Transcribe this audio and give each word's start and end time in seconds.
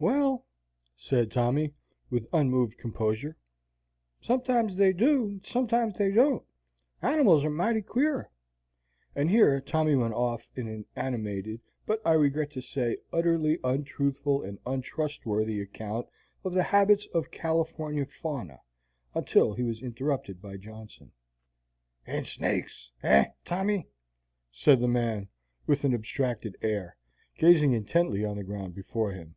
"Well," 0.00 0.44
said 0.98 1.30
Tommy, 1.32 1.72
with 2.10 2.28
unmoved 2.30 2.76
composure, 2.76 3.38
"sometimes 4.20 4.76
they 4.76 4.92
do 4.92 5.24
and 5.28 5.46
sometimes 5.46 5.96
they 5.96 6.10
don't. 6.10 6.44
Animals 7.00 7.42
are 7.42 7.48
mighty 7.50 7.80
queer." 7.80 8.30
And 9.16 9.30
here 9.30 9.62
Tommy 9.62 9.94
went 9.94 10.12
off 10.12 10.50
in 10.56 10.68
an 10.68 10.84
animated, 10.94 11.62
but, 11.86 12.02
I 12.04 12.12
regret 12.14 12.50
to 12.50 12.60
say, 12.60 12.98
utterly 13.14 13.58
untruthful 13.64 14.42
and 14.42 14.58
untrustworthy 14.66 15.62
account 15.62 16.06
of 16.44 16.52
the 16.52 16.64
habits 16.64 17.06
of 17.14 17.30
California 17.30 18.04
fauna, 18.04 18.60
until 19.14 19.54
he 19.54 19.62
was 19.62 19.80
interrupted 19.80 20.42
by 20.42 20.58
Johnson. 20.58 21.12
"And 22.06 22.26
snakes, 22.26 22.90
eh, 23.02 23.28
Tommy?" 23.46 23.88
said 24.52 24.80
the 24.80 24.88
man, 24.88 25.28
with 25.66 25.82
an 25.82 25.94
abstracted 25.94 26.58
air, 26.60 26.98
gazing 27.38 27.72
intently 27.72 28.22
on 28.22 28.36
the 28.36 28.44
ground 28.44 28.74
before 28.74 29.12
him. 29.12 29.36